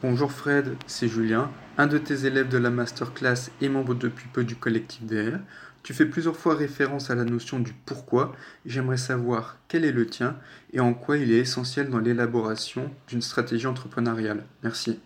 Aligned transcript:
Bonjour 0.00 0.30
Fred, 0.30 0.76
c'est 0.86 1.08
Julien, 1.08 1.50
un 1.76 1.88
de 1.88 1.98
tes 1.98 2.24
élèves 2.24 2.48
de 2.48 2.56
la 2.56 2.70
masterclass 2.70 3.50
et 3.60 3.68
membre 3.68 3.96
depuis 3.96 4.28
peu 4.32 4.44
du 4.44 4.54
collectif 4.54 5.02
DR. 5.02 5.38
Tu 5.82 5.92
fais 5.92 6.06
plusieurs 6.06 6.36
fois 6.36 6.54
référence 6.54 7.10
à 7.10 7.16
la 7.16 7.24
notion 7.24 7.58
du 7.58 7.72
pourquoi. 7.72 8.32
J'aimerais 8.64 8.96
savoir 8.96 9.56
quel 9.66 9.84
est 9.84 9.90
le 9.90 10.06
tien 10.06 10.36
et 10.72 10.78
en 10.78 10.94
quoi 10.94 11.16
il 11.16 11.32
est 11.32 11.38
essentiel 11.38 11.88
dans 11.88 11.98
l'élaboration 11.98 12.92
d'une 13.08 13.22
stratégie 13.22 13.66
entrepreneuriale. 13.66 14.44
Merci. 14.62 15.00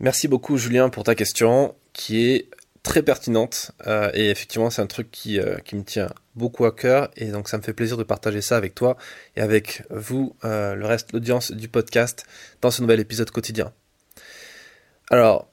Merci 0.00 0.28
beaucoup 0.28 0.58
Julien 0.58 0.90
pour 0.90 1.04
ta 1.04 1.14
question 1.14 1.74
qui 1.94 2.26
est 2.26 2.50
très 2.84 3.02
pertinente 3.02 3.72
euh, 3.88 4.10
et 4.14 4.30
effectivement 4.30 4.70
c'est 4.70 4.82
un 4.82 4.86
truc 4.86 5.10
qui, 5.10 5.40
euh, 5.40 5.56
qui, 5.64 5.74
me 5.74 5.82
tient 5.82 6.10
beaucoup 6.36 6.66
à 6.66 6.72
cœur 6.72 7.10
et 7.16 7.26
donc 7.26 7.48
ça 7.48 7.56
me 7.56 7.62
fait 7.62 7.72
plaisir 7.72 7.96
de 7.96 8.04
partager 8.04 8.42
ça 8.42 8.56
avec 8.56 8.74
toi 8.74 8.96
et 9.34 9.40
avec 9.40 9.82
vous, 9.90 10.36
euh, 10.44 10.76
le 10.76 10.86
reste, 10.86 11.12
l'audience 11.12 11.50
du 11.50 11.66
podcast 11.66 12.26
dans 12.60 12.70
ce 12.70 12.82
nouvel 12.82 13.00
épisode 13.00 13.30
quotidien. 13.30 13.72
Alors, 15.10 15.48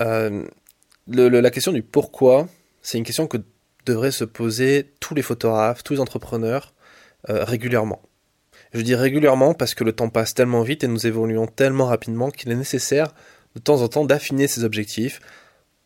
la 0.00 1.50
question 1.50 1.72
du 1.72 1.82
pourquoi, 1.82 2.48
c'est 2.82 2.98
une 2.98 3.04
question 3.04 3.26
que 3.26 3.38
devraient 3.86 4.10
se 4.10 4.24
poser 4.24 4.90
tous 5.00 5.14
les 5.14 5.22
photographes, 5.22 5.82
tous 5.82 5.94
les 5.94 6.00
entrepreneurs 6.00 6.74
régulièrement. 7.28 8.02
Je 8.72 8.82
dis 8.82 8.94
régulièrement 8.94 9.52
parce 9.54 9.74
que 9.74 9.84
le 9.84 9.92
temps 9.92 10.10
passe 10.10 10.34
tellement 10.34 10.62
vite 10.62 10.84
et 10.84 10.88
nous 10.88 11.06
évoluons 11.06 11.46
tellement 11.46 11.86
rapidement 11.86 12.30
qu'il 12.30 12.50
est 12.50 12.56
nécessaire 12.56 13.14
de 13.54 13.60
temps 13.60 13.82
en 13.82 13.88
temps 13.88 14.04
d'affiner 14.04 14.46
ses 14.46 14.64
objectifs, 14.64 15.20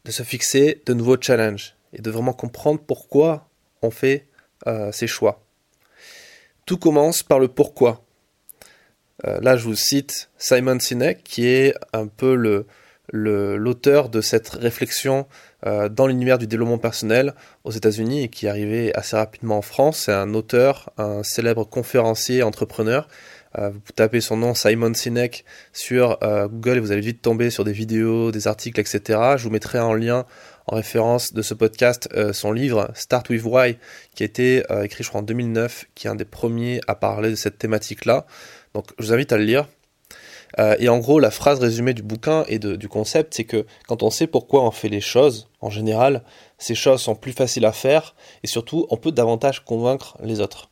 de 0.05 0.11
se 0.11 0.23
fixer 0.23 0.83
de 0.87 0.95
nouveaux 0.95 1.21
challenges 1.21 1.77
et 1.93 2.03
de 2.03 2.11
vraiment 2.11 2.33
comprendre 2.33 2.81
pourquoi 2.87 3.49
on 3.83 3.91
fait 3.91 4.27
euh, 4.67 4.93
ces 4.93 5.07
choix. 5.07 5.43
Tout 6.67 6.79
commence 6.79 7.23
par 7.23 7.39
le 7.39 7.49
pourquoi. 7.49 8.05
Euh, 9.27 9.39
là, 9.41 9.57
je 9.57 9.65
vous 9.65 9.77
cite 9.77 10.31
Simon 10.39 10.79
Sinek, 10.79 11.23
qui 11.23 11.47
est 11.47 11.75
un 11.93 12.07
peu 12.07 12.65
l'auteur 13.13 14.09
de 14.09 14.21
cette 14.21 14.49
réflexion 14.49 15.27
euh, 15.67 15.89
dans 15.89 16.07
l'univers 16.07 16.39
du 16.39 16.47
développement 16.47 16.79
personnel 16.79 17.35
aux 17.65 17.71
États-Unis 17.71 18.25
et 18.25 18.29
qui 18.29 18.47
est 18.47 18.49
arrivé 18.49 18.95
assez 18.95 19.17
rapidement 19.17 19.59
en 19.59 19.63
France. 19.63 20.05
C'est 20.07 20.13
un 20.13 20.35
auteur, 20.35 20.91
un 20.99 21.23
célèbre 21.23 21.65
conférencier, 21.65 22.43
entrepreneur 22.43 23.09
vous 23.57 23.93
tapez 23.95 24.21
son 24.21 24.37
nom 24.37 24.55
Simon 24.55 24.95
Sinek 24.95 25.45
sur 25.73 26.19
euh, 26.23 26.49
Google 26.49 26.79
et 26.79 26.81
vous 26.81 26.93
allez 26.93 27.01
vite 27.01 27.23
tomber 27.23 27.51
sur 27.51 27.65
des 27.65 27.73
vidéos, 27.73 28.33
des 28.33 28.49
articles, 28.49 28.81
etc. 28.81 29.21
Je 29.37 29.45
vous 29.45 29.51
mettrai 29.51 29.79
en 29.79 29.95
lien 29.95 30.27
en 30.67 30.77
référence 30.77 31.33
de 31.33 31.43
ce 31.43 31.55
podcast 31.55 32.09
euh, 32.15 32.33
son 32.33 32.53
livre 32.53 32.91
Start 32.95 33.29
with 33.31 33.43
Why 33.45 33.77
qui 34.15 34.23
a 34.23 34.27
été 34.27 34.63
écrit 34.83 35.05
je 35.05 35.09
crois 35.09 35.21
en 35.21 35.25
2009 35.25 35.87
qui 35.95 36.07
est 36.07 36.11
un 36.11 36.15
des 36.15 36.25
premiers 36.25 36.81
à 36.89 36.95
parler 36.95 37.31
de 37.31 37.35
cette 37.35 37.59
thématique 37.59 38.05
là 38.07 38.27
donc 38.75 38.87
je 38.99 39.07
vous 39.07 39.13
invite 39.13 39.33
à 39.33 39.37
le 39.37 39.45
lire. 39.45 39.69
Et 40.79 40.89
en 40.89 40.99
gros 40.99 41.19
la 41.19 41.33
phrase 41.33 41.59
résumée 41.59 41.95
du 41.95 42.03
bouquin 42.03 42.45
et 42.49 42.61
du 42.61 42.89
concept 42.89 43.35
c'est 43.35 43.45
que 43.45 43.67
quand 43.89 44.05
on 44.05 44.11
sait 44.11 44.29
pourquoi 44.29 44.65
on 44.65 44.71
fait 44.71 44.89
les 44.89 45.01
choses 45.01 45.49
en 45.61 45.69
général 45.69 46.23
ces 46.59 46.77
choses 46.77 47.03
sont 47.03 47.17
plus 47.17 47.33
faciles 47.33 47.67
à 47.67 47.73
faire 47.73 48.15
et 48.45 48.47
surtout 48.47 48.87
on 48.91 48.97
peut 48.97 49.13
davantage 49.13 49.65
convaincre 49.65 50.17
les 50.23 50.41
autres 50.41 50.71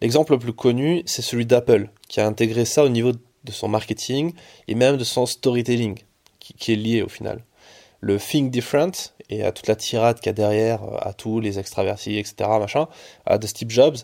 L'exemple 0.00 0.32
le 0.32 0.38
plus 0.38 0.52
connu, 0.52 1.02
c'est 1.06 1.22
celui 1.22 1.44
d'Apple, 1.44 1.90
qui 2.08 2.20
a 2.20 2.26
intégré 2.26 2.64
ça 2.64 2.84
au 2.84 2.88
niveau 2.88 3.12
de 3.12 3.52
son 3.52 3.68
marketing 3.68 4.32
et 4.68 4.74
même 4.74 4.96
de 4.96 5.04
son 5.04 5.26
storytelling, 5.26 5.98
qui, 6.38 6.72
est 6.72 6.76
lié 6.76 7.02
au 7.02 7.08
final. 7.08 7.44
Le 8.00 8.18
Think 8.18 8.50
Different 8.50 8.92
et 9.28 9.44
à 9.44 9.52
toute 9.52 9.66
la 9.66 9.76
tirade 9.76 10.18
qu'il 10.18 10.26
y 10.26 10.30
a 10.30 10.32
derrière, 10.32 10.82
euh, 10.82 10.96
à 11.00 11.12
tous 11.12 11.38
les 11.38 11.58
extravertis, 11.58 12.16
etc., 12.16 12.50
machin, 12.58 12.88
de 13.30 13.46
Steve 13.46 13.70
Jobs, 13.70 13.96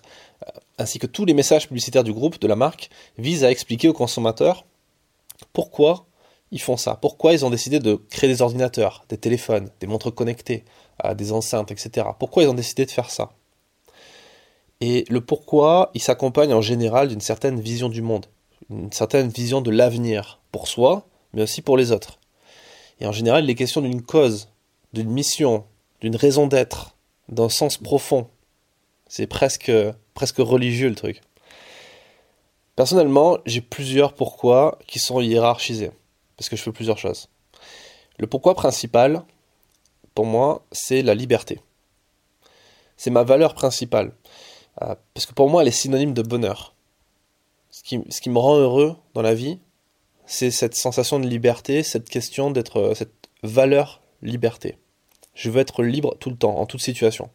euh, 0.47 0.51
ainsi 0.79 0.99
que 0.99 1.07
tous 1.07 1.25
les 1.25 1.35
messages 1.35 1.67
publicitaires 1.67 2.05
du 2.05 2.13
groupe, 2.13 2.39
de 2.41 2.47
la 2.47 2.57
marque, 2.57 2.91
visent 3.19 3.45
à 3.45 3.51
expliquer 3.51 3.89
aux 3.89 3.93
consommateurs 3.95 4.67
pourquoi 5.53 6.07
ils 6.53 6.61
font 6.61 6.77
ça, 6.77 6.95
pourquoi 6.95 7.33
ils 7.33 7.45
ont 7.45 7.51
décidé 7.51 7.81
de 7.81 7.95
créer 8.11 8.31
des 8.31 8.43
ordinateurs, 8.43 9.05
des 9.09 9.19
téléphones, 9.19 9.71
des 9.81 9.87
montres 9.87 10.15
connectées, 10.15 10.65
euh, 11.05 11.15
des 11.15 11.33
enceintes, 11.33 11.71
etc. 11.71 12.07
Pourquoi 12.19 12.45
ils 12.45 12.49
ont 12.49 12.55
décidé 12.55 12.87
de 12.87 12.91
faire 12.91 13.11
ça? 13.11 13.33
Et 14.81 15.05
le 15.09 15.21
pourquoi, 15.21 15.91
il 15.95 16.03
s'accompagne 16.03 16.53
en 16.53 16.61
général 16.61 17.09
d'une 17.09 17.21
certaine 17.21 17.61
vision 17.61 17.89
du 17.89 18.03
monde, 18.03 18.27
une 18.71 18.93
certaine 18.93 19.29
vision 19.29 19.61
de 19.61 19.71
l'avenir, 19.71 20.41
pour 20.53 20.69
soi, 20.69 21.07
mais 21.33 21.43
aussi 21.43 21.63
pour 21.63 21.77
les 21.77 21.93
autres. 21.93 22.19
Et 23.01 23.07
en 23.07 23.13
général, 23.13 23.45
il 23.45 23.51
est 23.51 23.55
question 23.55 23.81
d'une 23.81 24.03
cause, 24.03 24.49
d'une 24.93 25.11
mission, 25.11 25.65
d'une 26.01 26.17
raison 26.17 26.47
d'être, 26.47 26.97
d'un 27.29 27.49
sens 27.49 27.77
profond. 27.77 28.29
C'est 29.09 29.27
presque, 29.27 29.73
presque 30.15 30.39
religieux 30.39 30.89
le 30.89 30.95
truc. 30.95 31.21
Personnellement, 32.75 33.39
j'ai 33.47 33.63
plusieurs 33.63 34.13
pourquoi 34.13 34.79
qui 34.87 34.99
sont 34.99 35.21
hiérarchisés, 35.21 35.91
parce 36.37 36.49
que 36.49 36.57
je 36.57 36.63
fais 36.63 36.73
plusieurs 36.73 36.99
choses. 36.99 37.29
Le 38.19 38.27
pourquoi 38.27 38.55
principal, 38.55 39.23
pour 40.15 40.27
moi, 40.27 40.65
c'est 40.73 41.03
la 41.03 41.15
liberté. 41.15 41.61
C'est 42.97 43.11
ma 43.11 43.23
valeur 43.23 43.55
principale. 43.55 44.13
Euh, 44.83 44.95
parce 45.15 45.27
que 45.27 45.33
pour 45.33 45.49
moi, 45.49 45.63
elle 45.63 45.69
est 45.69 45.73
synonyme 45.73 46.13
de 46.13 46.23
bonheur. 46.23 46.75
Ce 47.71 47.83
qui, 47.83 48.01
ce 48.09 48.21
qui 48.21 48.31
me 48.31 48.39
rend 48.39 48.57
heureux 48.57 48.97
dans 49.15 49.23
la 49.23 49.35
vie, 49.35 49.59
c'est 50.27 50.51
cette 50.51 50.75
sensation 50.75 51.21
de 51.21 51.27
liberté, 51.27 51.83
cette 51.83 52.09
question 52.09 52.51
d'être, 52.51 52.79
euh, 52.79 52.95
cette 52.95 53.29
valeur 53.43 54.03
liberté. 54.23 54.77
Je 55.35 55.51
veux 55.51 55.61
être 55.61 55.83
libre 55.83 56.17
tout 56.19 56.31
le 56.31 56.37
temps, 56.37 56.59
en 56.59 56.67
toute 56.67 56.81
situation. 56.81 57.31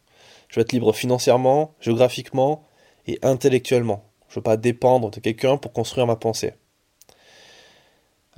Je 0.50 0.56
veux 0.56 0.62
être 0.62 0.74
libre 0.74 0.94
financièrement, 0.94 1.76
géographiquement 1.80 2.66
et 3.08 3.20
intellectuellement. 3.22 4.06
Je 4.30 4.36
veux 4.36 4.44
pas 4.44 4.58
dépendre 4.58 5.12
de 5.12 5.20
quelqu'un 5.20 5.58
pour 5.58 5.74
construire 5.74 6.08
ma 6.08 6.16
pensée. 6.16 6.54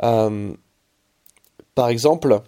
Euh, 0.04 0.54
par 1.76 1.90
exemple, 1.90 2.42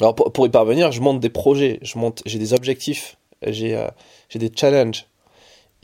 alors 0.00 0.14
pour, 0.14 0.46
y 0.46 0.50
parvenir, 0.50 0.92
je 0.92 1.00
monte 1.00 1.20
des 1.20 1.30
projets, 1.30 1.78
je 1.82 1.98
monte, 1.98 2.22
j'ai 2.26 2.38
des 2.38 2.52
objectifs, 2.52 3.16
j'ai, 3.42 3.86
j'ai 4.28 4.38
des 4.38 4.50
challenges, 4.54 5.06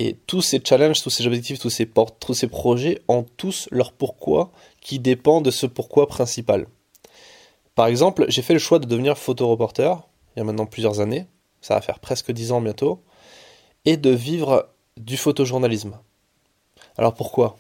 et 0.03 0.17
tous 0.27 0.43
ces 0.43 0.61
challenges, 0.65 1.03
tous 1.03 1.11
ces 1.11 1.27
objectifs, 1.27 1.59
tous 1.59 1.71
ces, 1.71 1.87
portes, 1.87 2.17
tous 2.19 2.35
ces 2.35 2.49
projets 2.49 3.01
ont 3.09 3.25
tous 3.37 3.69
leur 3.71 3.93
pourquoi 3.93 4.51
qui 4.81 4.99
dépend 4.99 5.41
de 5.41 5.51
ce 5.51 5.67
pourquoi 5.67 6.09
principal. 6.09 6.67
Par 7.75 7.87
exemple, 7.87 8.27
j'ai 8.29 8.43
fait 8.43 8.53
le 8.53 8.59
choix 8.59 8.79
de 8.79 8.87
devenir 8.87 9.17
photoreporter 9.17 9.95
il 10.35 10.39
y 10.39 10.43
a 10.43 10.45
maintenant 10.45 10.67
plusieurs 10.67 11.01
années, 11.01 11.27
ça 11.61 11.75
va 11.75 11.81
faire 11.81 12.01
presque 12.01 12.33
dix 12.33 12.53
ans 12.53 12.61
bientôt, 12.61 13.03
et 13.85 13.97
de 13.97 14.11
vivre 14.11 14.69
du 14.97 15.17
photojournalisme. 15.17 15.99
Alors 16.97 17.15
pourquoi? 17.15 17.59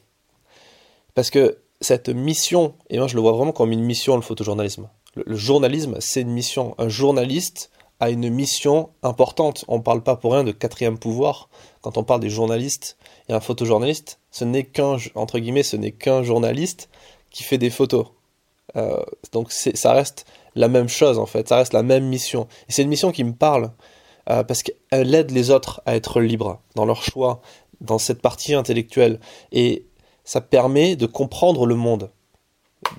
Parce 1.15 1.31
que 1.31 1.59
cette 1.81 2.09
mission, 2.09 2.75
et 2.89 2.99
moi 2.99 3.09
je 3.09 3.15
le 3.15 3.21
vois 3.21 3.33
vraiment 3.33 3.53
comme 3.53 3.73
une 3.73 3.85
mission 3.85 4.17
le 4.17 4.23
photojournalisme. 4.23 4.89
le 5.15 5.37
journalisme, 5.37 5.97
c'est 6.01 6.23
une 6.23 6.31
mission. 6.31 6.75
Un 6.79 6.89
journaliste 6.89 7.71
a 8.03 8.11
une 8.11 8.29
mission 8.31 8.91
importante. 9.05 9.65
On 9.69 9.79
ne 9.79 9.83
parle 9.83 10.03
pas 10.03 10.17
pour 10.17 10.33
rien 10.33 10.43
de 10.43 10.51
quatrième 10.51 10.99
pouvoir. 10.99 11.49
Quand 11.83 11.97
on 11.97 12.03
parle 12.03 12.19
des 12.19 12.31
journalistes 12.31 12.97
et 13.29 13.33
un 13.33 13.39
photojournaliste, 13.39 14.19
ce 14.33 14.45
n'est 14.45 14.65
qu'un, 14.65 14.97
entre 15.15 15.39
guillemets, 15.39 15.63
ce 15.63 15.77
n'est 15.77 15.93
qu'un 15.93 16.25
journaliste 16.25 16.89
qui 17.31 17.45
fait 17.45 17.59
des 17.59 17.71
photos. 17.71 18.07
Euh, 18.75 19.05
donc 19.31 19.53
ça 19.53 19.93
reste 19.93 20.27
la 20.57 20.67
même 20.67 20.89
chose 20.89 21.19
en 21.19 21.27
fait, 21.27 21.49
ça 21.49 21.57
reste 21.59 21.75
la 21.75 21.85
même 21.85 22.05
mission. 22.05 22.49
Et 22.69 22.73
c'est 22.73 22.83
une 22.83 22.89
mission 22.89 23.13
qui 23.13 23.23
me 23.23 23.35
parle 23.35 23.71
euh, 24.29 24.43
parce 24.43 24.65
qu'elle 24.65 25.15
aide 25.15 25.31
les 25.31 25.51
autres 25.51 25.81
à 25.87 25.95
être 25.95 26.21
libres 26.21 26.61
dans 26.75 26.87
leur 26.87 27.05
choix, 27.05 27.41
dans 27.81 27.99
cette 27.99 28.21
partie 28.21 28.55
intellectuelle. 28.55 29.21
Et 29.53 29.87
ça 30.25 30.41
permet 30.41 30.97
de 30.97 31.07
comprendre 31.07 31.67
le 31.67 31.77
monde. 31.77 32.11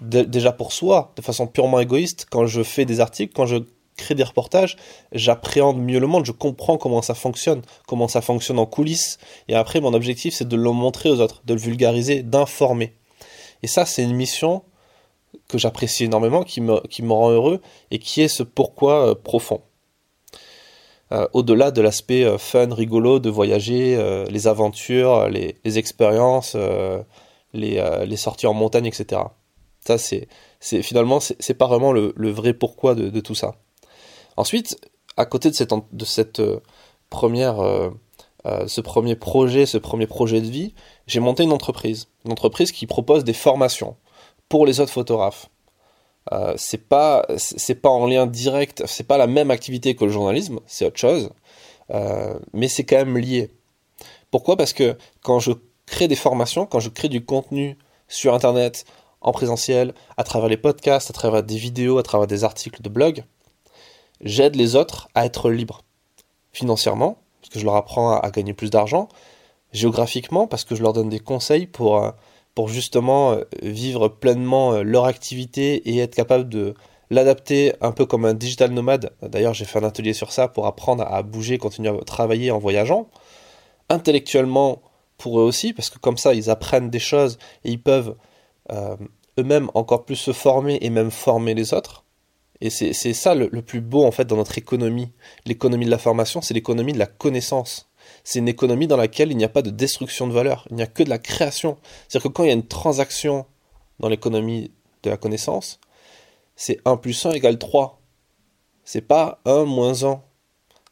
déjà 0.02 0.53
pour 0.53 0.72
soi, 0.72 1.12
de 1.18 1.22
façon 1.22 1.46
purement 1.46 1.81
égoïste, 1.81 2.25
quand 2.30 2.46
je 2.46 2.63
fais 2.63 2.86
des 2.86 3.02
articles, 3.02 3.34
quand 3.34 3.46
je 3.46 3.58
crée 3.98 4.16
des 4.16 4.24
reportages, 4.24 4.78
j'appréhende 5.12 5.80
mieux 5.80 6.00
le 6.00 6.08
monde, 6.08 6.26
je 6.26 6.31
comprends 6.31 6.78
comment 6.78 7.02
ça 7.02 7.14
fonctionne, 7.14 7.62
comment 7.88 8.08
ça 8.08 8.22
fonctionne 8.22 8.59
en 8.59 8.66
coulisses. 8.66 9.18
Et 9.48 9.56
après, 9.56 9.81
mon 9.81 9.94
objectif, 9.94 10.34
c'est 10.34 10.48
de 10.48 10.56
le 10.56 10.72
montrer 10.72 11.09
aux 11.09 11.20
autres, 11.20 11.42
de 11.45 11.54
le 11.54 11.60
vulgariser, 11.60 12.24
d'informer. 12.24 12.94
Et 13.63 13.68
ça, 13.68 13.86
c'est 13.86 14.04
une 14.04 14.16
mission 14.16 14.63
que 15.48 15.57
j'apprécie 15.57 16.06
énormément, 16.06 16.44
qui 16.44 16.62
me, 16.62 16.80
qui 16.88 17.01
me 17.01 17.13
rend 17.13 17.31
heureux 17.31 17.62
et 17.92 18.00
qui 18.00 18.22
est 18.22 18.28
ce 18.28 18.44
pourquoi 18.44 19.10
euh, 19.10 19.16
profond. 19.16 19.62
Euh, 21.12 21.28
au-delà 21.34 21.72
de 21.72 21.81
l'aspect 21.81 22.24
euh, 22.24 22.38
fun, 22.38 22.74
rigolo 22.74 23.19
de 23.19 23.30
voyager, 23.30 23.98
les 24.30 24.48
aventures, 24.48 25.30
les, 25.30 25.78
expériences, 25.78 26.56
les, 27.54 28.06
les, 28.06 28.18
sorties 28.18 28.48
en 28.48 28.54
montagne, 28.54 28.86
etc. 28.86 29.22
Ça, 29.80 29.98
c'est, 29.98 30.28
finalement, 30.81 31.19
c'est, 31.19 31.54
pas 31.54 31.68
vraiment 31.68 31.92
le, 31.92 32.13
vrai 32.31 32.54
pourquoi 32.54 32.95
de 32.95 33.19
tout 33.19 33.36
ça. 33.36 33.56
Ensuite, 34.38 34.77
à 35.18 35.25
côté 35.25 35.50
de 35.50 36.06
cette, 36.06 36.39
euh, 36.39 36.59
première, 37.13 37.59
euh, 37.59 37.91
euh, 38.47 38.68
ce 38.68 38.81
premier 38.81 39.15
projet, 39.15 39.65
ce 39.65 39.77
premier 39.77 40.07
projet 40.07 40.41
de 40.41 40.47
vie, 40.47 40.74
j'ai 41.06 41.19
monté 41.19 41.44
une 41.44 41.53
entreprise, 41.53 42.07
une 42.25 42.31
entreprise 42.31 42.71
qui 42.71 42.88
propose 42.88 43.24
des 43.24 43.33
formations 43.33 43.95
pour 44.50 44.65
les 44.65 44.80
autres 44.80 44.91
photographes. 44.91 45.50
Euh, 46.31 46.53
c'est 46.57 46.89
pas 46.89 47.25
c'est 47.38 47.75
pas 47.75 47.89
en 47.89 48.07
lien 48.07 48.25
direct, 48.25 48.83
c'est 48.88 49.03
pas 49.06 49.18
la 49.18 49.27
même 49.27 49.51
activité 49.51 49.95
que 49.95 50.06
le 50.06 50.12
journalisme, 50.12 50.59
c'est 50.65 50.85
autre 50.85 51.00
chose, 51.00 51.30
mais 52.53 52.68
c'est 52.68 52.85
quand 52.85 52.97
même 52.97 53.18
lié. 53.18 53.51
Pourquoi? 54.31 54.57
Parce 54.57 54.74
que 54.74 54.97
quand 55.21 55.39
je 55.39 55.51
crée 55.85 56.07
des 56.07 56.15
formations, 56.15 56.65
quand 56.65 56.80
je 56.80 56.89
crée 56.89 57.09
du 57.09 57.24
contenu 57.24 57.77
sur 58.07 58.33
internet 58.33 58.85
en 59.21 59.31
présentiel, 59.31 59.94
à 60.18 60.24
travers 60.24 60.50
les 60.50 60.57
podcasts, 60.57 61.09
à 61.09 61.13
travers 61.13 61.44
des 61.44 61.57
vidéos, 61.57 61.97
à 62.00 62.03
travers 62.03 62.27
des 62.27 62.44
articles 62.44 62.81
de 62.81 62.89
blog, 62.89 63.24
j'aide 64.24 64.56
les 64.56 64.75
autres 64.75 65.10
à 65.14 65.25
être 65.25 65.50
libres. 65.52 65.81
Financièrement, 66.52 67.18
parce 67.42 67.54
que 67.54 67.60
je 67.60 67.66
leur 67.66 67.75
apprends 67.75 68.18
à, 68.18 68.31
gagner 68.31 68.54
plus 68.54 68.70
d'argent. 68.70 69.10
Géographiquement, 69.72 70.48
parce 70.48 70.64
que 70.64 70.75
je 70.75 70.81
leur 70.81 70.94
donne 70.94 71.10
des 71.10 71.20
conseils 71.20 71.68
pour, 71.68 71.98
euh, 71.98 72.12
pour 72.56 72.70
justement 72.70 73.31
euh, 73.31 73.44
vivre 73.62 74.08
pleinement 74.08 74.74
euh, 74.74 74.84
leur 74.84 75.06
activité 75.06 75.90
et 75.90 75.98
être 75.98 76.16
capable 76.16 76.48
de 76.48 76.75
l'adapter 77.10 77.74
un 77.81 77.92
peu 77.92 78.06
comme 78.06 78.25
un 78.25 78.34
digital 78.34 78.72
nomade. 78.72 79.12
D'ailleurs, 79.22 79.54
j'ai 79.54 79.66
fait 79.66 79.80
un 79.80 79.84
atelier 79.84 80.14
sur 80.14 80.31
ça 80.31 80.48
pour 80.48 80.68
apprendre 80.68 81.04
à 81.04 81.22
bouger, 81.22 81.58
continuer 81.58 81.90
à 81.90 82.04
travailler 82.04 82.52
en 82.52 82.60
voyageant. 82.60 83.08
Intellectuellement, 83.90 84.81
pour 85.18 85.40
eux 85.40 85.44
aussi, 85.44 85.74
parce 85.74 85.90
que 85.90 86.00
comme 86.00 86.18
ça, 86.18 86.34
ils 86.34 86.50
apprennent 86.50 86.90
des 86.90 87.00
choses 87.00 87.38
et 87.66 87.72
ils 87.72 87.81
peuvent 87.81 88.16
eux-mêmes 89.38 89.69
encore 89.76 90.06
plus 90.06 90.16
se 90.16 90.31
former 90.31 90.80
et 90.81 90.90
même 90.90 91.12
former 91.12 91.54
les 91.54 91.74
autres. 91.74 92.03
Et 92.63 92.69
c'est 92.69 93.13
ça 93.13 93.36
le, 93.36 93.50
plus 93.62 93.81
beau 93.81 94.06
en 94.06 94.12
fait 94.12 94.24
dans 94.24 94.38
notre 94.38 94.57
économie. 94.57 95.12
L'économie 95.45 95.83
de 95.83 95.92
la 95.92 95.98
formation, 95.98 96.42
c'est 96.42 96.54
l'économie 96.54 96.94
de 96.94 96.98
la 96.98 97.07
connaissance. 97.07 97.89
C'est 98.24 98.39
une 98.39 98.48
économie 98.48 98.88
dans 98.88 98.95
laquelle 98.95 99.31
il 99.31 99.38
n'y 99.38 99.44
a 99.44 99.50
pas 99.50 99.62
de 99.62 99.69
destruction 99.69 100.27
de 100.27 100.31
valeur, 100.31 100.65
il 100.69 100.77
n'y 100.77 100.81
a 100.81 100.88
que 100.88 101.04
de 101.04 101.10
la 101.10 101.18
création. 101.18 101.77
C'est-à-dire 102.07 102.31
que 102.31 102.33
quand 102.33 102.44
il 102.45 102.48
y 102.48 102.51
a 102.51 102.54
une 102.54 102.65
transaction 102.65 103.45
dans 104.00 104.07
l'économie 104.07 104.71
de 105.04 105.10
la 105.10 105.18
connaissance, 105.18 105.81
c'est 106.56 106.80
1 106.86 106.95
plus 106.95 107.25
1 107.25 107.31
égale 107.31 107.60
3. 107.60 108.00
C'est 108.86 109.01
pas 109.01 109.42
1 109.44 109.66
moins 109.66 110.06
1. 110.06 110.21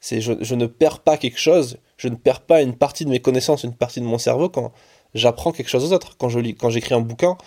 C'est 0.02 0.20
je, 0.20 0.34
je, 0.42 0.56
ne 0.56 0.66
perds 0.66 1.00
pas 1.00 1.16
quelque 1.16 1.40
chose, 1.40 1.78
je 1.96 2.10
ne 2.10 2.16
perds 2.16 2.42
pas 2.42 2.62
une 2.62 2.76
partie 2.76 3.06
de 3.06 3.10
mes 3.10 3.22
connaissances, 3.22 3.64
une 3.64 3.76
partie 3.76 4.02
de 4.02 4.06
mon 4.06 4.18
cerveau 4.18 4.50
quand 4.50 4.74
j'apprends 5.14 5.54
quelque 5.54 5.70
chose 5.70 5.90
aux 5.90 5.96
autres. 5.96 6.18
Quand 6.18 6.28
je 6.28 6.40
lis, 6.40 6.54
quand 6.54 6.70
j'écris 6.70 6.96
un 6.96 7.02
bouquin, 7.02 7.38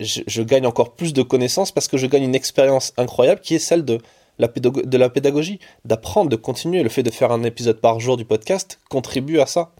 je, 0.00 0.42
gagne 0.42 0.66
encore 0.66 0.94
plus 0.94 1.12
de 1.12 1.22
connaissances 1.22 1.72
parce 1.72 1.88
que 1.88 1.96
je 1.96 2.06
gagne 2.06 2.24
une 2.24 2.34
expérience 2.34 2.92
incroyable 2.96 3.40
qui 3.40 3.54
est 3.54 3.58
celle 3.58 3.84
de 3.84 3.98
la, 4.38 4.48
de 4.48 4.98
la 4.98 5.10
pédagogie, 5.10 5.58
d'apprendre, 5.84 6.30
de 6.30 6.36
continuer. 6.36 6.82
Le 6.82 6.88
fait 6.88 7.02
de 7.02 7.10
faire 7.10 7.32
un 7.32 7.42
épisode 7.42 7.80
par 7.80 8.00
jour 8.00 8.16
du 8.16 8.24
podcast 8.24 8.78
contribue 8.88 9.40
à 9.40 9.46
ça. 9.46 9.72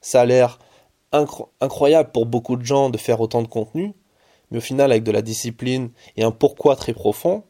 Ça 0.00 0.22
a 0.22 0.24
l'air 0.24 0.58
incroyable 1.60 2.10
pour 2.10 2.26
beaucoup 2.26 2.56
de 2.56 2.64
gens 2.64 2.90
de 2.90 2.98
faire 2.98 3.20
autant 3.20 3.42
de 3.42 3.48
contenu, 3.48 3.94
mais 4.50 4.58
au 4.58 4.62
final, 4.62 4.90
avec 4.90 5.04
de 5.04 5.12
la 5.12 5.22
discipline 5.22 5.90
et 6.16 6.24
un 6.24 6.30
pourquoi 6.30 6.74
très 6.74 6.94
profond, 6.94 7.44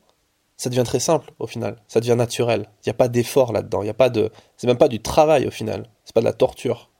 ça 0.56 0.68
devient 0.68 0.84
très 0.84 1.00
simple 1.00 1.32
au 1.38 1.46
final. 1.46 1.76
Ça 1.88 2.00
devient 2.00 2.16
naturel. 2.16 2.68
Il 2.80 2.88
n'y 2.88 2.90
a 2.90 2.94
pas 2.94 3.08
d'effort 3.08 3.52
là-dedans. 3.52 3.82
Il 3.82 3.86
y 3.86 3.90
a 3.90 3.94
pas 3.94 4.10
de. 4.10 4.30
C'est 4.56 4.66
même 4.66 4.78
pas 4.78 4.88
du 4.88 5.00
travail 5.00 5.46
au 5.46 5.50
final. 5.50 5.88
C'est 6.04 6.14
pas 6.14 6.20
de 6.20 6.26
la 6.26 6.32
torture. 6.32 6.90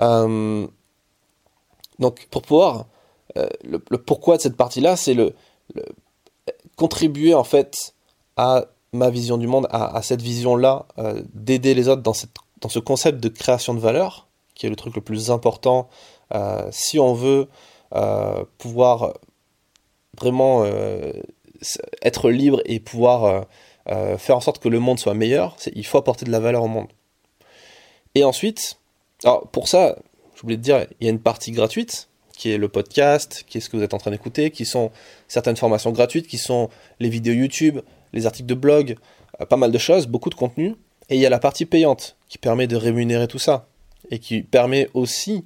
Euh, 0.00 0.66
donc, 1.98 2.26
pour 2.30 2.42
pouvoir 2.42 2.86
euh, 3.36 3.48
le, 3.64 3.78
pourquoi 3.78 4.36
de 4.36 4.42
cette 4.42 4.56
partie-là, 4.56 4.96
c'est 4.96 5.14
le, 5.14 5.34
contribuer 6.76 7.34
en 7.34 7.44
fait 7.44 7.94
à 8.36 8.66
ma 8.92 9.10
vision 9.10 9.38
du 9.38 9.46
monde, 9.46 9.68
à, 9.70 10.02
cette 10.02 10.22
vision-là, 10.22 10.86
euh, 10.98 11.22
d'aider 11.32 11.74
les 11.74 11.88
autres 11.88 12.02
dans, 12.02 12.12
ce 12.12 12.78
concept 12.78 13.20
de 13.20 13.28
création 13.28 13.74
de 13.74 13.78
valeur, 13.78 14.26
qui 14.54 14.66
est 14.66 14.70
le 14.70 14.76
truc 14.76 14.96
le 14.96 15.00
plus 15.00 15.30
important 15.30 15.88
euh, 16.34 16.66
si 16.70 16.98
on 16.98 17.14
veut 17.14 17.48
pouvoir 18.58 19.14
vraiment 20.18 20.64
être 22.02 22.30
libre 22.30 22.62
et 22.64 22.78
pouvoir 22.78 23.46
faire 23.86 24.36
en 24.36 24.40
sorte 24.40 24.60
que 24.60 24.68
le 24.68 24.78
monde 24.78 25.00
soit 25.00 25.14
meilleur, 25.14 25.56
il 25.74 25.84
faut 25.84 25.98
apporter 25.98 26.24
de 26.24 26.30
la 26.30 26.38
valeur 26.38 26.62
au 26.62 26.68
monde. 26.68 26.86
Et 28.14 28.22
ensuite, 28.22 28.78
pour 29.52 29.66
ça, 29.66 29.96
je 30.36 30.42
voulais 30.42 30.56
te 30.56 30.62
dire, 30.62 30.86
il 31.00 31.04
y 31.04 31.08
a 31.08 31.10
une 31.10 31.20
partie 31.20 31.50
gratuite, 31.50 32.09
qui 32.40 32.50
est 32.50 32.56
le 32.56 32.70
podcast, 32.70 33.44
qui 33.46 33.58
est 33.58 33.60
ce 33.60 33.68
que 33.68 33.76
vous 33.76 33.82
êtes 33.82 33.92
en 33.92 33.98
train 33.98 34.10
d'écouter, 34.10 34.50
qui 34.50 34.64
sont 34.64 34.90
certaines 35.28 35.58
formations 35.58 35.90
gratuites, 35.90 36.26
qui 36.26 36.38
sont 36.38 36.70
les 36.98 37.10
vidéos 37.10 37.34
YouTube, 37.34 37.80
les 38.14 38.24
articles 38.24 38.48
de 38.48 38.54
blog, 38.54 38.96
euh, 39.42 39.44
pas 39.44 39.58
mal 39.58 39.70
de 39.70 39.76
choses, 39.76 40.06
beaucoup 40.06 40.30
de 40.30 40.34
contenu. 40.34 40.74
Et 41.10 41.16
il 41.16 41.20
y 41.20 41.26
a 41.26 41.28
la 41.28 41.38
partie 41.38 41.66
payante 41.66 42.16
qui 42.30 42.38
permet 42.38 42.66
de 42.66 42.76
rémunérer 42.76 43.28
tout 43.28 43.38
ça 43.38 43.68
et 44.10 44.18
qui 44.18 44.40
permet 44.40 44.88
aussi 44.94 45.44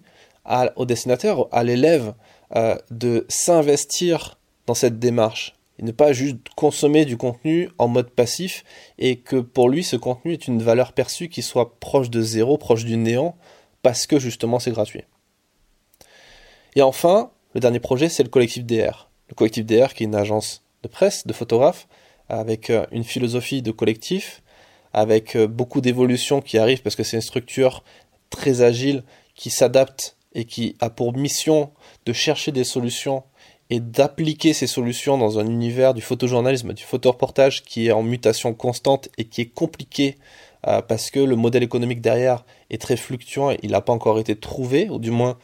au 0.76 0.86
dessinateur, 0.86 1.48
à 1.50 1.64
l'élève, 1.64 2.14
euh, 2.54 2.76
de 2.92 3.26
s'investir 3.28 4.38
dans 4.68 4.74
cette 4.74 5.00
démarche 5.00 5.56
et 5.80 5.82
ne 5.82 5.90
pas 5.90 6.12
juste 6.12 6.36
consommer 6.54 7.06
du 7.06 7.16
contenu 7.16 7.70
en 7.76 7.88
mode 7.88 8.10
passif 8.10 8.62
et 9.00 9.16
que 9.16 9.40
pour 9.40 9.68
lui 9.68 9.82
ce 9.82 9.96
contenu 9.96 10.34
est 10.34 10.46
une 10.46 10.62
valeur 10.62 10.92
perçue 10.92 11.28
qui 11.28 11.42
soit 11.42 11.74
proche 11.80 12.08
de 12.08 12.22
zéro, 12.22 12.56
proche 12.56 12.84
du 12.84 12.96
néant 12.96 13.34
parce 13.82 14.06
que 14.06 14.20
justement 14.20 14.60
c'est 14.60 14.70
gratuit. 14.70 15.02
Et 16.76 16.82
enfin, 16.82 17.30
le 17.54 17.60
dernier 17.60 17.80
projet, 17.80 18.08
c'est 18.08 18.22
le 18.22 18.28
collectif 18.28 18.64
DR. 18.64 19.08
Le 19.28 19.34
collectif 19.34 19.64
DR, 19.64 19.94
qui 19.94 20.02
est 20.02 20.06
une 20.06 20.14
agence 20.14 20.62
de 20.82 20.88
presse, 20.88 21.26
de 21.26 21.32
photographes, 21.32 21.86
avec 22.28 22.70
euh, 22.70 22.86
une 22.90 23.04
philosophie 23.04 23.62
de 23.62 23.70
collectif, 23.70 24.42
avec 24.92 25.36
euh, 25.36 25.46
beaucoup 25.46 25.80
d'évolutions 25.80 26.40
qui 26.40 26.58
arrivent 26.58 26.82
parce 26.82 26.96
que 26.96 27.02
c'est 27.02 27.16
une 27.16 27.22
structure 27.22 27.84
très 28.30 28.62
agile 28.62 29.04
qui 29.34 29.50
s'adapte 29.50 30.16
et 30.34 30.44
qui 30.44 30.76
a 30.80 30.90
pour 30.90 31.16
mission 31.16 31.70
de 32.06 32.12
chercher 32.12 32.50
des 32.52 32.64
solutions 32.64 33.22
et 33.70 33.80
d'appliquer 33.80 34.52
ces 34.52 34.66
solutions 34.66 35.16
dans 35.16 35.38
un 35.38 35.46
univers 35.46 35.94
du 35.94 36.02
photojournalisme, 36.02 36.72
du 36.72 36.82
photoreportage 36.82 37.62
qui 37.62 37.86
est 37.86 37.92
en 37.92 38.02
mutation 38.02 38.52
constante 38.52 39.08
et 39.16 39.24
qui 39.24 39.40
est 39.40 39.46
compliqué 39.46 40.18
euh, 40.66 40.82
parce 40.82 41.10
que 41.10 41.20
le 41.20 41.36
modèle 41.36 41.62
économique 41.62 42.00
derrière 42.00 42.44
est 42.70 42.80
très 42.80 42.96
fluctuant 42.96 43.50
et 43.50 43.58
il 43.62 43.72
n'a 43.72 43.80
pas 43.80 43.92
encore 43.92 44.18
été 44.18 44.36
trouvé, 44.36 44.88
ou 44.90 44.98
du 44.98 45.10
moins 45.10 45.38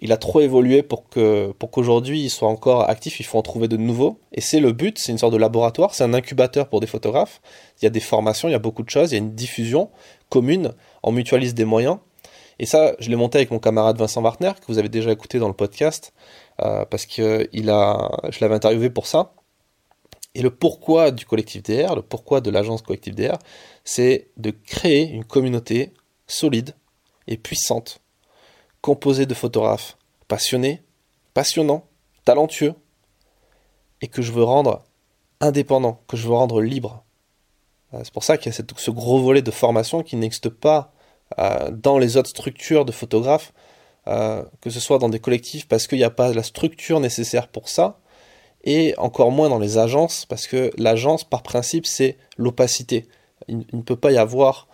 il 0.00 0.12
a 0.12 0.16
trop 0.16 0.40
évolué 0.40 0.82
pour 0.82 1.08
que 1.08 1.52
pour 1.58 1.70
qu'aujourd'hui 1.70 2.22
il 2.22 2.30
soit 2.30 2.48
encore 2.48 2.88
actif, 2.88 3.20
il 3.20 3.24
faut 3.24 3.38
en 3.38 3.42
trouver 3.42 3.68
de 3.68 3.76
nouveaux. 3.76 4.18
Et 4.32 4.40
c'est 4.40 4.60
le 4.60 4.72
but, 4.72 4.98
c'est 4.98 5.12
une 5.12 5.18
sorte 5.18 5.32
de 5.32 5.38
laboratoire, 5.38 5.94
c'est 5.94 6.04
un 6.04 6.14
incubateur 6.14 6.68
pour 6.68 6.80
des 6.80 6.86
photographes. 6.86 7.40
Il 7.80 7.84
y 7.84 7.86
a 7.86 7.90
des 7.90 8.00
formations, 8.00 8.48
il 8.48 8.52
y 8.52 8.54
a 8.54 8.60
beaucoup 8.60 8.82
de 8.82 8.90
choses, 8.90 9.10
il 9.10 9.14
y 9.14 9.18
a 9.18 9.22
une 9.22 9.34
diffusion 9.34 9.90
commune, 10.28 10.72
on 11.02 11.12
mutualise 11.12 11.54
des 11.54 11.64
moyens. 11.64 11.98
Et 12.60 12.66
ça, 12.66 12.94
je 12.98 13.08
l'ai 13.08 13.16
monté 13.16 13.38
avec 13.38 13.50
mon 13.50 13.58
camarade 13.58 13.98
Vincent 13.98 14.22
Wartner, 14.22 14.52
que 14.60 14.66
vous 14.66 14.78
avez 14.78 14.88
déjà 14.88 15.12
écouté 15.12 15.38
dans 15.38 15.48
le 15.48 15.54
podcast, 15.54 16.12
euh, 16.60 16.84
parce 16.84 17.06
que 17.06 17.48
il 17.52 17.70
a, 17.70 18.10
je 18.30 18.38
l'avais 18.40 18.54
interviewé 18.54 18.90
pour 18.90 19.06
ça. 19.06 19.32
Et 20.34 20.42
le 20.42 20.50
pourquoi 20.50 21.10
du 21.10 21.24
collectif 21.24 21.62
DR, 21.62 21.94
le 21.96 22.02
pourquoi 22.02 22.40
de 22.40 22.50
l'agence 22.50 22.82
collectif 22.82 23.14
DR, 23.14 23.38
c'est 23.84 24.28
de 24.36 24.50
créer 24.50 25.08
une 25.08 25.24
communauté 25.24 25.92
solide 26.26 26.74
et 27.26 27.36
puissante 27.36 28.00
composé 28.80 29.26
de 29.26 29.34
photographes 29.34 29.96
passionnés, 30.28 30.82
passionnants, 31.34 31.86
talentueux, 32.24 32.74
et 34.00 34.08
que 34.08 34.22
je 34.22 34.32
veux 34.32 34.44
rendre 34.44 34.84
indépendant, 35.40 36.00
que 36.06 36.16
je 36.16 36.26
veux 36.26 36.34
rendre 36.34 36.60
libre. 36.60 37.04
Euh, 37.94 38.00
c'est 38.04 38.12
pour 38.12 38.24
ça 38.24 38.36
qu'il 38.36 38.52
y 38.52 38.54
a 38.54 38.62
ce 38.76 38.90
gros 38.90 39.20
volet 39.20 39.42
de 39.42 39.50
formation 39.50 40.02
qui 40.02 40.16
n'existe 40.16 40.48
pas 40.48 40.92
euh, 41.38 41.70
dans 41.70 41.98
les 41.98 42.16
autres 42.16 42.30
structures 42.30 42.84
de 42.84 42.92
photographes, 42.92 43.52
euh, 44.06 44.44
que 44.60 44.70
ce 44.70 44.80
soit 44.80 44.98
dans 44.98 45.08
des 45.08 45.20
collectifs, 45.20 45.68
parce 45.68 45.86
qu'il 45.86 45.98
n'y 45.98 46.04
a 46.04 46.10
pas 46.10 46.32
la 46.32 46.42
structure 46.42 47.00
nécessaire 47.00 47.48
pour 47.48 47.68
ça, 47.68 48.00
et 48.64 48.94
encore 48.98 49.30
moins 49.30 49.48
dans 49.48 49.58
les 49.58 49.78
agences, 49.78 50.26
parce 50.26 50.46
que 50.46 50.70
l'agence, 50.76 51.24
par 51.24 51.42
principe, 51.42 51.86
c'est 51.86 52.18
l'opacité. 52.36 53.06
Il, 53.46 53.64
ne 53.72 53.82
peut 53.82 53.96
pas 53.96 54.12
y 54.12 54.18
avoir 54.18 54.66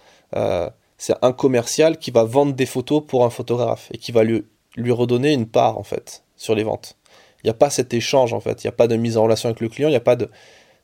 c'est 1.04 1.16
un 1.20 1.34
commercial 1.34 1.98
qui 1.98 2.10
va 2.10 2.24
vendre 2.24 2.54
des 2.54 2.64
photos 2.64 3.02
pour 3.06 3.26
un 3.26 3.30
photographe 3.30 3.88
et 3.92 3.98
qui 3.98 4.10
va 4.10 4.24
lui, 4.24 4.42
lui 4.74 4.90
redonner 4.90 5.34
une 5.34 5.44
part 5.44 5.76
en 5.76 5.82
fait 5.82 6.24
sur 6.34 6.54
les 6.54 6.64
ventes. 6.64 6.96
Il 7.42 7.46
n'y 7.46 7.50
a 7.50 7.54
pas 7.54 7.68
cet 7.68 7.92
échange 7.92 8.32
en 8.32 8.40
fait, 8.40 8.64
il 8.64 8.66
n'y 8.66 8.70
a 8.70 8.72
pas 8.72 8.86
de 8.86 8.96
mise 8.96 9.18
en 9.18 9.24
relation 9.24 9.50
avec 9.50 9.60
le 9.60 9.68
client, 9.68 9.88
il 9.88 9.92
n'y 9.92 9.98
a 9.98 10.00
pas 10.00 10.16
de, 10.16 10.30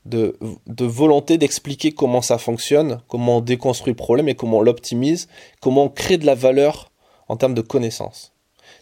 de, 0.04 0.84
volonté 0.84 1.38
d'expliquer 1.38 1.92
comment 1.92 2.20
ça 2.20 2.36
fonctionne, 2.36 3.00
comment 3.08 3.38
on 3.38 3.40
déconstruit 3.40 3.92
le 3.92 3.96
problème 3.96 4.28
et 4.28 4.34
comment 4.34 4.58
on 4.58 4.60
l'optimise, 4.60 5.26
comment 5.62 5.84
on 5.84 5.88
crée 5.88 6.18
de 6.18 6.26
la 6.26 6.34
valeur 6.34 6.90
en 7.28 7.38
termes 7.38 7.54
de 7.54 7.62
connaissances. 7.62 8.34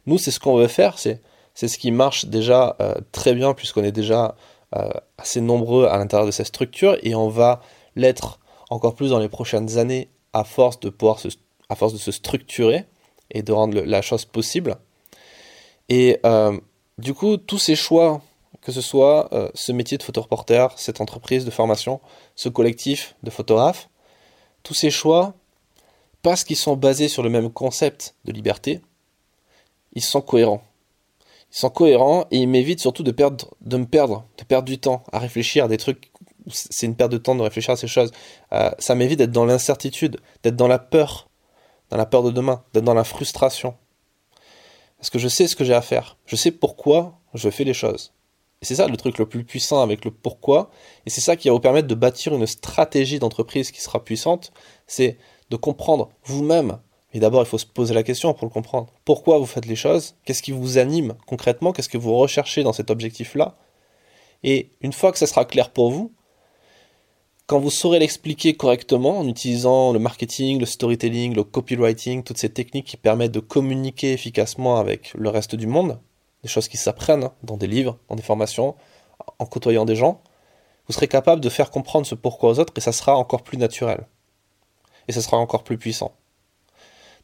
Nous, 0.07 0.18
c'est 0.18 0.33
ce 0.33 0.40
qu'on 0.40 0.57
veut 0.57 0.66
faire, 0.66 0.99
c'est, 0.99 1.21
c'est 1.54 1.68
ce 1.68 1.78
qui 1.78 1.92
marche 1.92 2.26
déjà 2.26 2.75
euh, 2.80 2.95
très 3.12 3.33
bien 3.35 3.54
puisqu'on 3.54 3.85
est 3.85 3.92
déjà 3.92 4.35
euh, 4.75 4.88
assez 5.18 5.40
nombreux 5.40 5.87
à 5.87 5.99
l'intérieur 5.99 6.26
de 6.26 6.33
cette 6.33 6.49
structure 6.49 6.99
et 7.04 7.14
on 7.14 7.28
va 7.28 7.61
l'être 7.95 8.40
encore 8.71 8.97
plus 8.97 9.11
dans 9.11 9.21
les 9.21 9.28
prochaines 9.28 9.78
années 9.78 10.09
à 10.32 10.44
force 10.44 10.80
de 10.80 10.90
pouvoir 10.90 11.18
se, 11.18 11.28
à 11.68 11.75
force 11.75 11.92
de 11.92 11.99
se 11.99 12.12
structurer 12.12 12.87
et 13.30 13.42
de 13.42 13.52
rendre 13.52 13.80
la 13.80 14.02
chose 14.02 14.25
possible. 14.25 14.76
Et 15.88 16.18
euh, 16.25 16.58
du 16.99 17.14
coup, 17.14 17.37
tous 17.37 17.58
ces 17.58 17.76
choix, 17.76 18.20
que 18.61 18.73
ce 18.73 18.80
soit 18.80 19.32
euh, 19.32 19.50
ce 19.54 19.73
métier 19.73 19.99
de 19.99 20.02
photoreporter, 20.02 20.68
cette 20.76 21.00
entreprise 21.00 21.44
de 21.44 21.50
formation, 21.50 22.00
ce 22.35 22.49
collectif 22.49 23.14
de 23.23 23.30
photographes, 23.30 23.88
tous 24.62 24.75
ces 24.75 24.90
choix, 24.90 25.35
parce 26.23 26.44
qu'ils 26.44 26.56
sont 26.56 26.76
basés 26.76 27.08
sur 27.08 27.23
le 27.23 27.30
même 27.30 27.50
concept 27.50 28.14
de 28.25 28.32
liberté, 28.32 28.80
ils 29.94 30.02
sont 30.02 30.20
cohérents. 30.20 30.62
Ils 31.52 31.58
sont 31.58 31.70
cohérents 31.70 32.26
et 32.30 32.38
ils 32.38 32.49
m'évitent 32.49 32.80
surtout 32.80 33.02
de, 33.02 33.11
perdre, 33.11 33.54
de 33.62 33.76
me 33.78 33.87
perdre, 33.87 34.26
de 34.37 34.44
perdre 34.44 34.66
du 34.66 34.78
temps 34.78 35.02
à 35.12 35.18
réfléchir 35.18 35.64
à 35.64 35.68
des 35.68 35.78
trucs 35.78 36.11
c'est 36.52 36.87
une 36.87 36.97
perte 36.97 37.12
de 37.12 37.19
temps 37.19 37.35
de 37.35 37.43
réfléchir 37.43 37.73
à 37.73 37.76
ces 37.76 37.88
choses. 37.88 38.11
Euh, 38.52 38.71
ça 38.78 38.95
m'évite 38.95 39.19
d'être 39.19 39.33
dans 39.33 39.45
l'incertitude, 39.45 40.21
d'être 40.43 40.57
dans 40.57 40.69
la 40.69 40.78
peur, 40.78 41.28
dans 41.90 41.97
la 41.97 42.07
peur 42.07 42.23
de 42.23 42.31
demain, 42.31 42.64
d'être 42.73 42.85
dans 42.85 42.95
la 42.95 43.05
frustration. 43.05 43.75
Parce 44.99 45.11
que 45.11 45.19
je 45.19 45.28
sais 45.28 45.47
ce 45.47 45.57
que 45.57 45.64
j'ai 45.64 45.75
à 45.75 45.83
faire. 45.83 46.17
Je 46.26 46.37
sais 46.37 46.50
pourquoi 46.50 47.21
je 47.35 47.49
fais 47.50 47.64
les 47.64 47.75
choses. 47.75 48.12
Et 48.61 48.64
c'est 48.64 48.75
ça 48.75 48.88
le 48.88 48.97
truc 48.97 49.19
le 49.19 49.26
plus 49.26 49.45
puissant 49.45 49.81
avec 49.81 50.05
le 50.05 50.11
pourquoi. 50.11 50.71
Et 51.07 51.11
c'est 51.11 51.21
ça 51.21 51.37
qui 51.37 51.49
va 51.49 51.55
vous 51.55 51.61
permettre 51.61 51.87
de 51.87 51.95
bâtir 51.95 52.35
une 52.35 52.47
stratégie 52.47 53.21
d'entreprise 53.21 53.71
qui 53.71 53.81
sera 53.81 54.02
puissante. 54.05 54.52
C'est 54.87 55.17
de 55.50 55.57
comprendre 55.57 56.11
vous-même. 56.25 56.78
Et 57.12 57.21
d'abord, 57.21 57.43
il 57.43 57.47
faut 57.47 57.59
se 57.59 57.67
poser 57.67 57.95
la 57.95 58.02
question 58.02 58.35
pour 58.35 58.47
le 58.47 58.52
comprendre. 58.52 58.93
Pourquoi 59.05 59.38
vous 59.38 59.47
faites 59.47 59.67
les 59.67 59.76
choses? 59.76 60.17
Qu'est-ce 60.25 60.43
qui 60.43 60.52
vous 60.52 60.76
anime 60.76 61.14
concrètement? 61.26 61.73
Qu'est-ce 61.73 61.88
que 61.88 61.97
vous 61.99 62.17
recherchez 62.17 62.62
dans 62.62 62.73
cet 62.73 62.90
objectif-là? 62.90 63.57
Et 64.43 64.71
une 64.81 64.93
fois 64.93 65.12
que 65.12 65.19
ça 65.19 65.26
sera 65.26 65.45
clair 65.45 65.71
pour 65.71 65.90
vous, 65.90 66.12
quand 67.49 67.59
vous 67.59 67.71
saurez 67.71 67.99
l'expliquer 67.99 68.52
correctement 68.52 69.19
en 69.19 69.26
utilisant 69.26 69.95
le 69.95 69.99
marketing, 69.99 70.61
le 70.61 70.67
storytelling, 70.67 71.35
le 71.35 71.45
copywriting, 71.45 72.23
toutes 72.23 72.37
ces 72.37 72.50
techniques 72.50 72.85
qui 72.85 72.99
permettent 72.99 73.33
de 73.33 73.40
communiquer 73.40 74.12
efficacement 74.12 74.78
avec 74.78 75.14
le 75.14 75.31
reste 75.31 75.55
du 75.55 75.67
monde, 75.67 75.99
des 76.43 76.49
choses 76.50 76.69
qui 76.69 76.76
s'apprennent 76.76 77.31
dans 77.43 77.57
des 77.57 77.67
livres, 77.67 77.97
dans 78.11 78.17
des 78.17 78.23
formations, 78.23 78.76
en 79.38 79.47
côtoyant 79.47 79.87
des 79.87 79.97
gens, 79.97 80.21
vous 80.87 80.93
serez 80.93 81.09
capable 81.09 81.40
de 81.40 81.49
faire 81.49 81.71
comprendre 81.71 82.07
ce 82.07 82.14
pourquoi 82.14 82.50
aux 82.50 82.59
autres 82.61 82.75
et 82.76 82.81
ça 82.81 82.93
sera 82.93 83.17
encore 83.17 83.43
plus 83.43 83.57
naturel. 83.57 84.07
Et 85.09 85.12
ça 85.12 85.23
sera 85.23 85.38
encore 85.38 85.64
plus 85.64 85.78
puissant. 85.78 86.12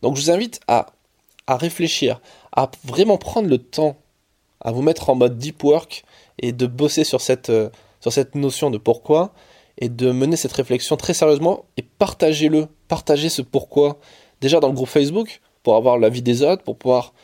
Donc 0.01 0.17
je 0.17 0.23
vous 0.23 0.31
invite 0.31 0.59
à, 0.69 0.87
à 1.47 1.59
réfléchir, 1.59 2.23
à 2.53 2.71
vraiment 2.85 3.19
prendre 3.19 3.49
le 3.49 3.59
temps, 3.59 3.97
à 4.63 4.73
vous 4.73 4.81
mettre 4.81 5.11
en 5.11 5.17
mode 5.17 5.37
deep 5.37 5.63
work 5.63 6.03
et 6.39 6.53
de 6.53 6.67
bosser 6.67 7.05
sur 7.05 7.21
cette, 7.21 7.51
euh, 7.51 7.69
sur 8.01 8.11
cette 8.11 8.35
notion 8.35 8.71
de 8.71 8.79
pourquoi 8.79 9.35
et 9.79 9.89
de 9.89 10.13
mener 10.13 10.37
cette 10.37 10.53
réflexion 10.53 10.97
très 10.97 11.15
sérieusement 11.15 11.65
et 11.77 11.83
partagez-le, 11.83 12.69
partagez 12.89 13.29
ce 13.29 13.43
pourquoi. 13.43 13.99
Déjà 14.41 14.61
dans 14.61 14.69
le 14.69 14.75
groupe 14.75 14.89
Facebook 14.89 15.41
pour 15.63 15.77
avoir 15.77 15.99
l'avis 15.99 16.23
des 16.23 16.43
autres, 16.43 16.63
pour 16.63 16.77
pouvoir 16.77 17.15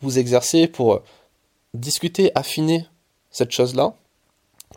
vous 0.00 0.18
exercer, 0.18 0.66
pour 0.66 0.94
euh, 0.94 1.02
discuter, 1.74 2.32
affiner 2.34 2.86
cette 3.30 3.52
chose-là. 3.52 3.94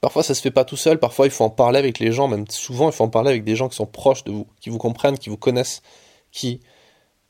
Parfois 0.02 0.24
ça 0.24 0.36
se 0.36 0.42
fait 0.42 0.52
pas 0.52 0.66
tout 0.66 0.76
seul, 0.76 1.00
parfois 1.00 1.26
il 1.26 1.32
faut 1.32 1.46
en 1.46 1.50
parler 1.50 1.80
avec 1.80 2.00
les 2.00 2.12
gens, 2.12 2.28
même 2.28 2.46
souvent 2.50 2.90
il 2.90 2.94
faut 2.94 3.06
en 3.06 3.10
parler 3.10 3.30
avec 3.30 3.44
des 3.44 3.56
gens 3.56 3.70
qui 3.70 3.76
sont 3.76 3.86
proches 3.86 4.24
de 4.26 4.32
vous, 4.32 4.48
qui 4.60 4.70
vous 4.70 4.78
comprennent, 4.78 5.18
qui 5.18 5.30
vous 5.30 5.38
connaissent, 5.38 5.82
qui 6.32 6.60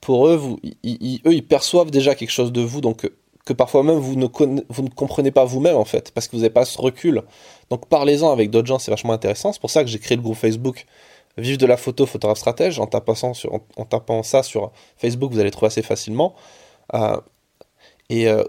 pour 0.02 0.28
eux, 0.28 0.36
vous, 0.36 0.60
eux, 0.64 1.34
ils 1.34 1.48
perçoivent 1.48 1.92
déjà 1.92 2.14
quelque 2.14 2.32
chose 2.32 2.52
de 2.52 2.62
vous, 2.62 2.82
donc 2.82 3.10
que 3.46 3.54
parfois 3.54 3.84
même 3.84 3.98
vous 3.98 4.16
ne, 4.16 4.28
comprenez 4.28 5.32
pas 5.32 5.44
vous-même 5.46 5.76
en 5.76 5.86
fait, 5.86 6.12
parce 6.12 6.28
que 6.28 6.36
vous 6.36 6.42
n'avez 6.42 6.54
pas 6.54 6.66
ce 6.66 6.80
recul. 6.80 7.24
Donc 7.70 7.88
parlez-en 7.88 8.32
avec 8.32 8.50
d'autres 8.50 8.68
gens, 8.68 8.80
c'est 8.80 8.92
vachement 8.92 9.14
intéressant. 9.14 9.52
C'est 9.52 9.62
pour 9.62 9.70
ça 9.70 9.84
que 9.84 9.90
j'ai 9.90 10.00
créé 10.00 10.16
le 10.16 10.24
groupe 10.24 10.38
Facebook 10.38 10.86
Vive 11.38 11.58
de 11.58 11.66
la 11.66 11.78
photo, 11.78 12.06
photographe 12.06 12.38
stratège. 12.38 12.80
En 12.80 12.86
tapant, 12.86 14.24
ça 14.24 14.44
sur 14.44 14.72
Facebook, 14.98 15.32
vous 15.32 15.40
allez 15.40 15.52
trouver 15.52 15.68
assez 15.68 15.82
facilement. 15.82 16.36
Euh, 16.94 17.18
et 18.10 18.28
euh, 18.28 18.44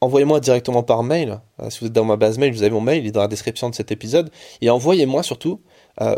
envoyez-moi 0.00 0.40
directement 0.40 0.82
par 0.82 1.02
mail. 1.02 1.40
Euh, 1.60 1.68
si 1.68 1.80
vous 1.80 1.86
êtes 1.86 1.92
dans 1.92 2.06
ma 2.06 2.16
base 2.16 2.38
mail, 2.38 2.52
vous 2.52 2.62
avez 2.62 2.72
mon 2.72 2.80
mail, 2.80 3.04
il 3.04 3.08
est 3.08 3.12
dans 3.12 3.20
la 3.20 3.28
description 3.28 3.68
de 3.68 3.74
cet 3.74 3.92
épisode. 3.92 4.30
Et 4.62 4.70
envoyez-moi 4.70 5.22
surtout 5.22 5.60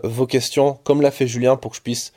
vos 0.04 0.28
questions, 0.28 0.78
comme 0.84 1.02
l'a 1.02 1.10
fait 1.10 1.26
Julien, 1.26 1.56
pour 1.56 1.72
que 1.72 1.76
je 1.76 1.82
puisse 1.82 2.12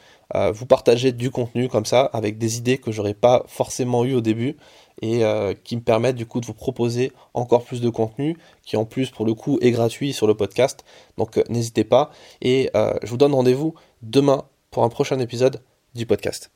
vous 0.53 0.67
partager 0.67 1.11
du 1.11 1.31
contenu 1.31 1.67
comme 1.67 1.85
ça, 1.85 2.01
avec 2.01 2.37
des 2.37 2.59
idées 2.59 2.77
que 2.77 2.91
j'aurais 2.91 3.15
pas 3.15 3.43
forcément 3.47 4.05
eu 4.05 4.13
au 4.13 4.21
début 4.21 4.55
et 5.01 5.23
euh, 5.23 5.53
qui 5.63 5.75
me 5.75 5.81
permettent 5.81 6.15
du 6.15 6.25
coup 6.25 6.39
de 6.39 6.45
vous 6.45 6.53
proposer 6.53 7.11
encore 7.33 7.63
plus 7.63 7.81
de 7.81 7.89
contenu 7.89 8.37
qui 8.63 8.77
en 8.77 8.85
plus 8.85 9.09
pour 9.09 9.25
le 9.25 9.33
coup 9.33 9.57
est 9.61 9.71
gratuit 9.71 10.13
sur 10.13 10.27
le 10.27 10.35
podcast. 10.35 10.85
Donc 11.17 11.37
euh, 11.37 11.43
n'hésitez 11.49 11.83
pas 11.83 12.11
et 12.41 12.69
euh, 12.75 12.93
je 13.03 13.09
vous 13.09 13.17
donne 13.17 13.33
rendez-vous 13.33 13.75
demain 14.01 14.45
pour 14.71 14.83
un 14.83 14.89
prochain 14.89 15.19
épisode 15.19 15.61
du 15.93 16.05
podcast. 16.05 16.51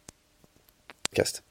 podcast. 1.10 1.49